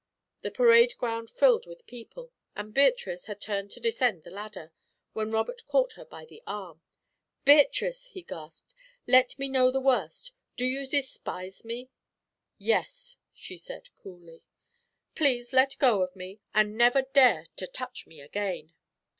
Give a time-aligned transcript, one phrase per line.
[0.41, 4.71] The parade ground filled with people, and Beatrice had turned to descend the ladder,
[5.13, 6.81] when Robert caught her by the arm.
[7.45, 8.73] "Beatrice!" he gasped.
[9.05, 11.91] "Let me know the worst do you despise me?"
[12.57, 14.41] "Yes," she answered, coolly.
[15.13, 18.73] "Please let go of me, and never dare to touch me again."